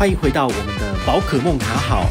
[0.00, 2.06] 欢迎回到我们的宝可梦卡好。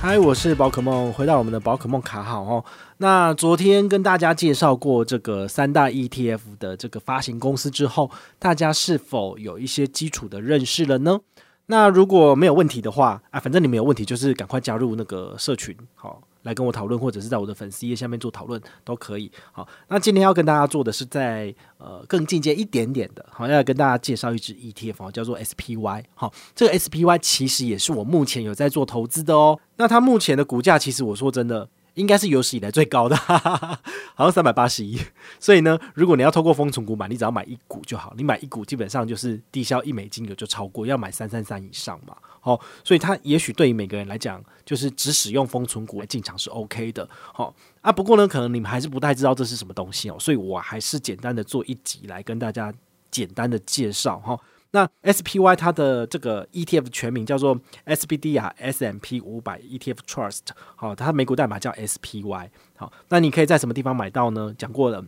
[0.00, 2.64] 嗨，我是宝可梦，回到我们的宝可梦卡好哦。
[2.96, 11.20] 那昨天跟大家介绍过这个三大 ETF 的这个发行公司之后，大家是否有一些基础的认识了呢？
[11.66, 16.22] 那如果没有问题的话，啊，反正你们有问题就是赶快加入那个社群，好。
[16.46, 19.30] 来跟我讨论，或者是在我的粉丝页下面做讨论都可以。
[19.52, 26.04] 好，那今天要跟大家做的是在呃更进阶一点点的，好，要跟大家介绍一只 ETF，叫做 SPY。
[26.14, 29.58] 好，这个 SPY 其实也是我目前有在做投资的哦。
[29.76, 31.68] 那它目前的股价，其实我说真的。
[31.96, 33.80] 应该是有史以来最高的，哈哈哈，
[34.14, 35.00] 好像三百八十一。
[35.40, 38.12] 所以呢，如果你要透过丰存股买，你只要买一股就好。
[38.18, 42.14] 你买一股基本上就是低消一美金，有就超过要买三三三以上嘛。
[42.46, 47.08] 好，所以它也许对于每个人来讲，就是只使用封存股来进场是 OK 的。
[47.34, 52.72] 好啊，不过呢，可能你们还是不太知道这是什么东西哦，所以我还是简单的做一集来跟大家
[53.10, 54.38] 简单的介绍哈。
[54.70, 60.42] 那 SPY 它的这个 ETF 全名叫做 SPDR S&P 五百 ETF Trust，
[60.76, 64.54] 好，它美股代码叫 SPY，好，那你可以在什么地方买到呢？
[64.56, 65.04] 讲过了，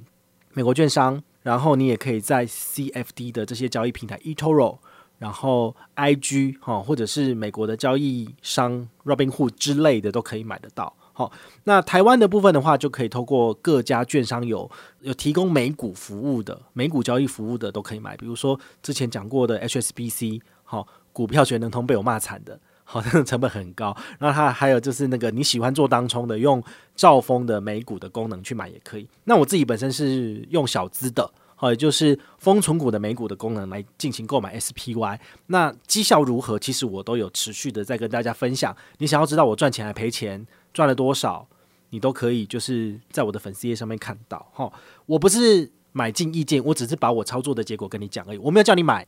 [0.55, 4.79] 美国券商，然后你也可以在 CFD 的这些交易平台 eToro，
[5.19, 10.95] 然后 IG 哈，或者是美国的交易商 Robinhood 之类的都可以买得到。
[11.13, 11.33] 好，
[11.65, 23.97] 那台湾的部分的话，就可以透过各家券商有有提供美股服务的美股交易服务的都可以买，比如说之前讲过的 HSBC，好，股票全能通被我骂惨的，好，那 个成本很高。
[24.21, 26.63] 然后它还有就是那个你喜欢做当冲的，用
[26.95, 29.09] 兆丰的美股的功能去买也可以。
[29.25, 31.29] 那我自己本身是用小资的，
[31.61, 35.19] 好，也就是丰存股的美股的功能来进行购买 SPY。
[35.47, 36.57] 那绩效如何？
[36.57, 38.75] 其实我都有持续的在跟大家分享。
[38.99, 40.47] 你想要知道我赚钱还赔钱？
[40.73, 41.49] 赚了多少，
[41.91, 44.73] 你都可以就是在我的粉丝页上面看到哈。
[45.07, 48.39] 我不是买进意见，我只是把我操作的结果跟你讲而已。
[48.39, 49.05] 我没有叫你买，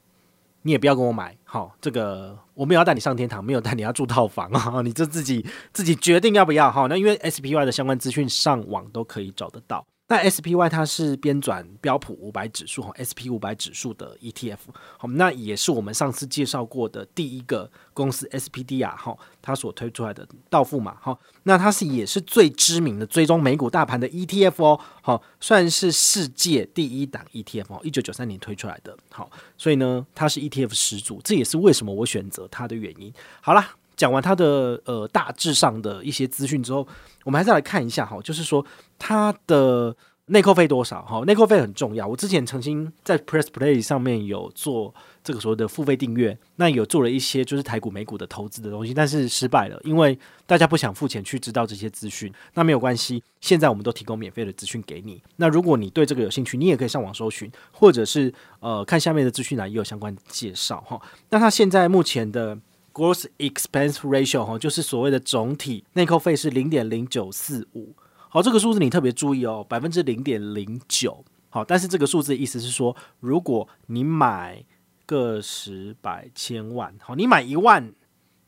[0.62, 1.37] 你也不要跟我买。
[1.45, 6.89] 好，这个我没有要带你上天堂，没有带你要住套房啊，你就自己自己决定要不要哈。
[6.89, 9.86] 那因为 SPY 的相关资讯上网都可以找得到。
[10.11, 14.59] 那 SPY 它是编转标普五百指数哈，SP 五百指数的 ETF，
[14.98, 33.15] 好，那也是我们上次介绍过的第一个公司 SPDR 哈，它所推出来的道富嘛哈，那它是也是最知名的追踪美股大盘的 ETF 哦，好，算是世界第一档 ETF 哦，一九九三年推出来的，好，所以呢，它是 ETF 始祖，这也是为什么我选择它的原因。
[33.41, 36.88] 好啦，讲完它的呃大致上的一些资讯之后，
[37.24, 38.64] 我们还是来看一下哈，就是说
[38.98, 39.94] 它的
[40.28, 41.22] 内扣费多少哈？
[41.27, 42.06] 内扣费很重要。
[42.06, 52.32] 我之前曾经在 Press Play 上面有做这个所谓的付费订阅，那有做了一些就是台股美股的投资的东西，但是失败了，因为大家不想付钱去知道这些资讯。
[52.55, 55.22] 那没有关系，现在我们都提供免费的资讯给你。
[55.36, 60.98] 那如果你对这个有兴趣，你也可以上网搜寻，或者是呃看下面的资讯栏也有相关介绍哈。
[61.28, 62.56] 那它现在目前的。
[62.92, 67.95] Gross expense ratio 哈，就是所谓的总体内扣费是零点零九四五。
[68.28, 71.24] 好，这个数字你特别注意哦，百分之零点零九。
[71.48, 74.64] 好，但是这个数字的意思是说，如果你买
[75.06, 77.92] 个十百千万，好，你买一万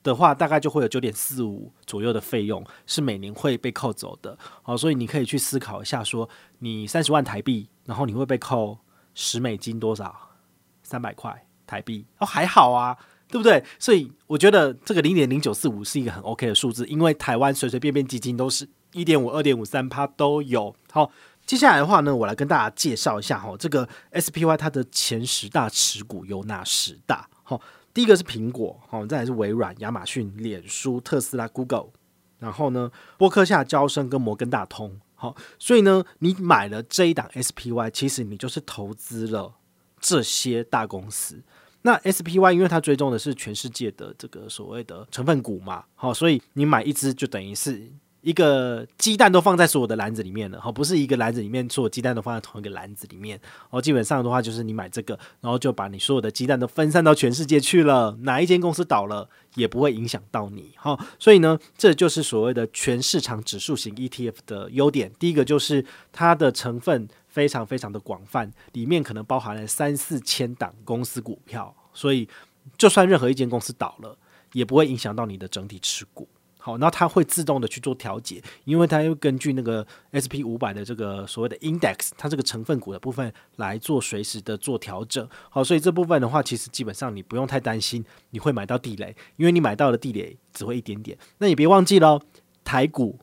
[0.02, 4.38] 的话，大概就会有九点四五左右的费用是每年会被扣走的。
[4.62, 8.78] 好，所以你可以去思考一下，说你三十万台币，然后你会被扣
[9.14, 10.30] 十美金多少？
[10.82, 12.96] 三百块台币哦，还好啊。
[13.32, 13.64] 对不对？
[13.78, 20.76] 所以我觉得这个零点零九四五是一个很 OK 的数字，因为台湾随随便便基金都是一点五、二点五、三趴都有。
[20.90, 21.10] 好，
[21.46, 27.26] 接下来的话呢，我来跟大家介绍一下哈，这个 SPY 它的前十大持股有哪十大？
[27.42, 27.58] 好，
[27.94, 31.86] 第一个是苹果，好，再来是微软、亚马逊、脸书、特斯拉、Google，
[32.38, 35.00] 然后呢，波克夏、交生跟摩根大通。
[35.14, 39.54] 好，所以呢，你买了这一档 SPY，其实你就是投资了
[39.98, 41.42] 这些大公司。
[41.82, 67.08] 那 SPY 因为它追踪的是全世界的这个所谓的成分股嘛，好，所以你买一只就等于是一个鸡蛋都放在所有的篮子里面了，好，不是一个篮子里面所有鸡蛋都放在同一个篮子里面，哦，基本上的话就是你买这个，然后就把你所有的鸡蛋都分散到全世界去了，哪一间公司倒了也不会影响到你，好，所以呢，这就是所谓的全市场指数型 ETF 的优点，第一个就是它的成分。
[67.32, 72.28] 非常非常的广泛，里面可能包含了三四千档公司股票，所以
[72.76, 74.16] 就算任何一间公司倒了，
[74.52, 76.28] 也不会影响到你的整体持股。
[76.58, 79.84] 好，那它会自动的去做调节，因为它又根据那个
[80.14, 85.28] SP 五百的这个所谓的 index，它这个成分股的部分来做随时的做调整。
[85.50, 91.18] 好，所以这部分的话，其实基本上你不用太担心你会买到地雷，因为你买到的地雷只会一点点。
[91.38, 92.20] 那你别忘记了，
[92.62, 93.18] 台股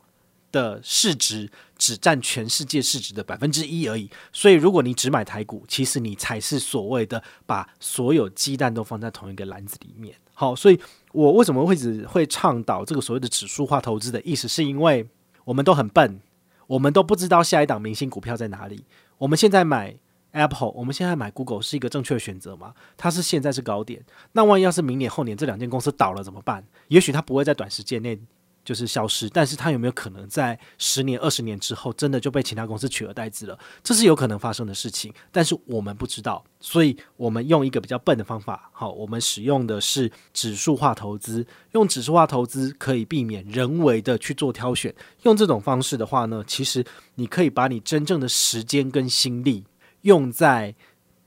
[0.52, 10.16] 的市值只占全世界市值的百分之一而已，所以如果你只买台股，其实你才是所谓的把所有鸡蛋都放在同一个篮子里面。
[10.34, 10.80] 好，所以
[11.12, 15.08] 我为什么会只会倡导这个所谓的指数化投资的意思，是因为
[15.44, 16.20] 我们都很笨，
[16.68, 18.86] 我们都不知道下一档明星股票在哪里。
[19.18, 19.96] 我们现在买
[20.32, 22.74] Apple，我们现在买 Google 是一个正确的选择吗？
[22.96, 24.02] 它是现在是高点，
[24.32, 26.66] 那万一要是明年后年这两间公司倒了怎么办？
[26.88, 28.20] 也许它不会在短时间内。
[28.64, 33.58] 就是消失，但是它有没有可能在十年、二十年之后，真的就被其他公司取而代之了？
[33.84, 41.46] 这是有可能发生的事情，但是我们不知道，所以我们用一个比较笨的方法，好，我们使用的是指数化投资。
[41.72, 46.86] 用指数化投资可以避免人为的去做挑选，用这种方式的话呢，其实
[47.16, 49.66] 你可以把你真正的时间跟心力
[50.02, 50.76] 用在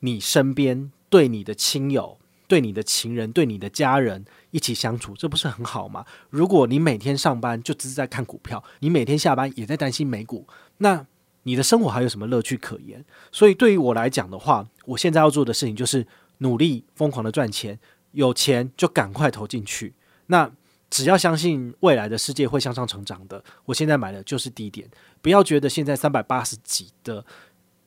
[0.01, 2.19] 你身边，对你的亲友。
[2.53, 6.05] 对你的情人、对你的家人一起相处，这不是很好吗？
[6.29, 10.47] 如果你每天上班就只是在看股票，你每天下班也在担心美股，
[10.77, 11.07] 那
[11.45, 13.03] 你的生活还有什么乐趣可言？
[13.31, 16.07] 所以对于我来讲的话，我现在要做的事情就是
[16.39, 17.79] 努力疯狂的赚钱，
[18.11, 19.95] 有钱就赶快投进去。
[20.27, 20.53] 那
[20.91, 24.87] 只要相信未来的世界会向上成长的，我现在买的就是低点，
[25.23, 27.25] 不要觉得现在三百八十几的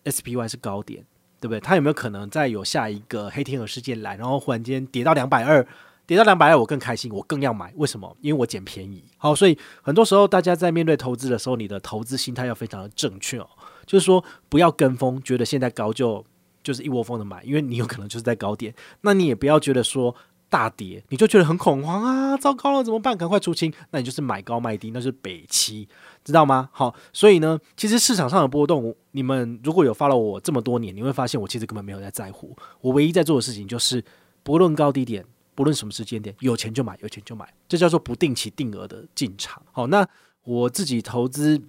[0.06, 1.06] SPY 是高点。
[1.40, 1.60] 对不对？
[1.60, 5.66] 它有没有可能再有下一个黑天鹅事件来，然后忽然间跌到两百二，
[6.06, 7.74] 跌到两百二，我更开心，我更要买。
[7.76, 8.16] 为什么？
[8.22, 9.04] 因为我捡便宜。
[9.18, 13.48] 好，所以很多时候大家在面对投资的时候，你的投资心态要非常的正确哦。
[13.86, 16.24] 就是说，不要跟风，觉得现在高就
[16.64, 18.74] 就是一窝蜂的买，因为你有可能就是在高点。
[19.02, 20.16] 那你也不要觉得说。
[20.56, 22.38] 大跌，你就觉得很恐慌啊！
[22.38, 23.18] 糟糕了，怎么办？
[23.18, 23.74] 赶快出清。
[23.92, 25.86] 那你就是买高卖低，那是北七，
[26.24, 26.70] 知道吗？
[26.72, 32.56] 好，所以呢，其实市场上的波动，你们如果有 follow 我这么多年，你会发现我其实根本没有在在乎。
[32.80, 34.02] 我唯一在做的事情就是，
[34.44, 35.26] 不论高低点，
[35.56, 39.62] 不论什么时间点，有钱就买，有钱就买，这叫做不定期定额的进场。
[39.74, 40.08] 好，那
[40.46, 41.62] 我自己投资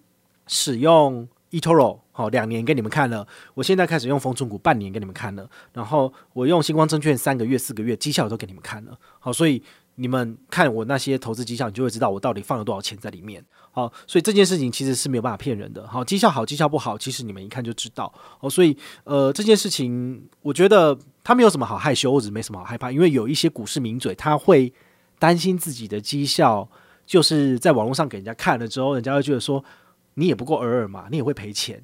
[0.46, 1.26] 使用。
[1.50, 8.98] eToro 好，两年给你们看了，我现在开始用丰存股半年给你们看了，然后我用星光证券三个月、四个月绩效都给你们看了。
[9.18, 9.62] 好，所以
[9.96, 13.44] 你们看我那些投资绩效，你就会知道我到底放了多少钱在里面。
[13.70, 15.86] 好，所以这件事情其实是没有办法骗人的。
[15.86, 18.12] 好，绩效好，绩效不好，其实你们一看就知道。
[18.38, 24.72] 好，所以呃，这件事情我觉得他没有什么好害羞，或者没什么好害怕，因为有一些股市名嘴他会
[25.18, 26.66] 担心自己的绩效，
[27.04, 29.62] 就是在网络上给人家看了之后，人家会觉得说。
[30.18, 31.82] 你也不过尔尔嘛，你也会赔钱，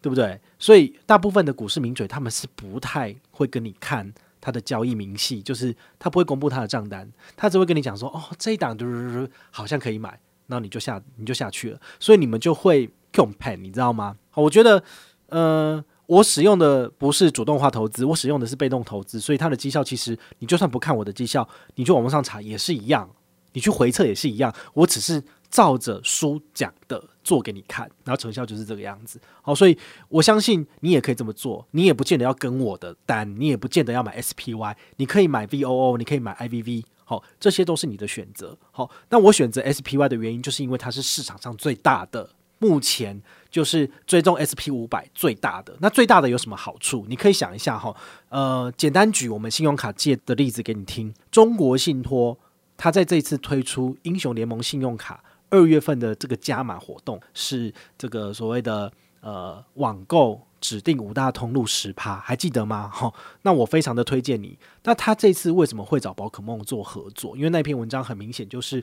[0.00, 0.40] 对不对？
[0.58, 4.10] 所以大部分的股市名嘴他们是不太会跟你看
[4.40, 14.16] 他的交易明细，就是他不会公布他的账单，他只会跟你讲说，哦，这一档嘟嘟嘟好像可以买，然后你就下你就下去了，所以你们就会共盘，你知道吗？
[14.34, 14.82] 我觉得，
[15.28, 23.10] 呃，我使用的不是主动化投资，我使用的是被动投资，所以它的绩效其实你就算不看我的绩效，你去网络上查也是一样，
[23.52, 25.22] 你去回测也是一样，我只是。
[25.54, 29.20] 照着书讲的做给你看，然后成效就是这个样子。
[29.40, 29.78] 好，所以
[30.08, 31.64] 我相信你也可以这么做。
[31.70, 36.82] 你也不见得要跟我的单，你也不见得要买 SPY，你可以买 VOO，你可以买 IVV。
[37.04, 38.58] 好，这些都是你的选择。
[38.72, 42.28] 好，那我选择 SPY 的原因，就是因为它是市场上最大的，
[42.58, 45.76] 目前就是追踪 SP 五百最大的。
[45.78, 47.06] 那最大的有什么好处？
[47.08, 47.94] 你可以想一下哈。
[48.28, 51.14] 呃，简单举我们信用卡借的例子给你听。
[51.30, 52.36] 中国信托
[52.76, 55.22] 它在这次推出英雄联盟信用卡。
[55.50, 62.88] 二月份的这个加码活动是这个所谓的呃网购指定五大通路十趴，还记得吗？
[62.92, 64.58] 好，那我非常的推荐你。
[64.82, 67.36] 那他这次为什么会找宝可梦做合作？
[67.36, 68.82] 因为那篇文章很明显就是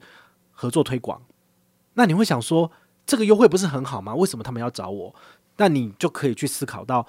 [0.51, 1.21] 合作推广。
[1.95, 2.71] 那你会想说，
[3.05, 4.15] 这个优惠不是很好吗？
[4.15, 5.13] 为什么他们要找我？
[5.57, 7.05] 那你就可以去思考到，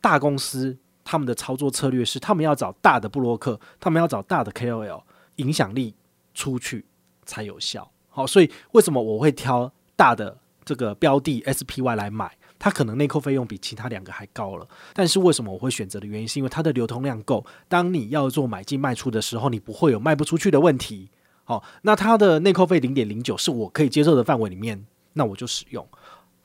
[0.00, 5.02] 大公司他们的操作策略是，他们要找大的布洛克，他们要找大的 KOL，
[5.36, 5.94] 影响力
[6.34, 6.84] 出去
[7.24, 7.90] 才有效。
[8.16, 12.34] 好，所以为什么我会挑大的这个标的 SPY 来买？
[12.58, 17.44] 它可能内扣费用比其他两个还高了，但是为什么我会选择的原因，是因为它的流通量够。
[17.68, 21.10] 当你要做买进卖出的时候，你不会有卖不出去的问题。
[21.44, 25.86] 好，那它的内扣费零点零九是我可以接受的范围里面，那我就使用。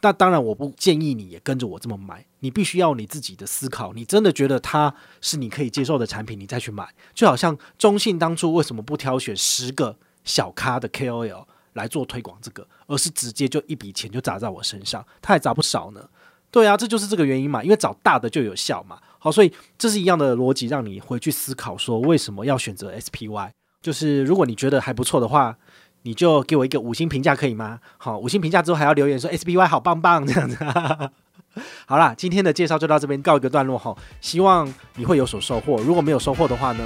[0.01, 3.93] 那当然，我不建议你也跟着我这么买，你必须要你自己的思考。
[3.93, 6.89] 你真的觉得它是你可以接受的产品，你再去买。
[7.13, 11.45] 就好像中信当初为什么不挑选十个小咖的 KOL？
[11.73, 16.01] 来做推广这个，而是直接就一笔钱就砸在我身上，他还砸不少呢。
[16.49, 18.97] 对啊，这就是这个原因嘛，因为找大的就有效嘛。
[19.19, 23.51] 好，所以这是一样的逻辑，让你回去思考说为什么要选择 SPY。
[23.81, 25.55] 就是如果你觉得还不错的话，
[26.01, 27.79] 你就给我一个五星评价可以吗？
[27.97, 30.57] 好，五星评价之后还要留言说 SPY 好棒棒这样子。
[31.85, 35.77] 好啦，今天的介绍就到这边告一个段落哈，希望你会有所收获。
[35.77, 36.83] 如果没有收获的话呢，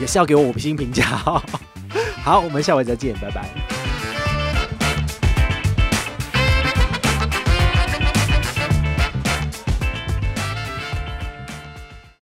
[0.00, 1.04] 也是要给我五星评价。
[2.24, 3.77] 好，我们下回再见，拜拜。